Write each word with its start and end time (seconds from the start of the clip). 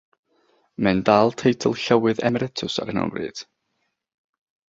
Mae'n 0.85 1.01
dal 1.09 1.33
teitl 1.41 1.75
Llywydd 1.83 2.23
Emeritws 2.31 2.79
ar 2.85 2.93
hyn 2.93 3.03
o 3.05 3.07
bryd. 3.17 3.45